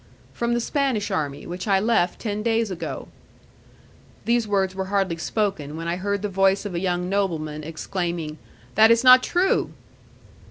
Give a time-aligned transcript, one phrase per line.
[0.33, 3.07] "From the Spanish army, which I left ten days ago."
[4.25, 8.39] These words were hardly spoken, when I heard the voice of a young nobleman exclaiming;
[8.73, 9.73] "That is not true."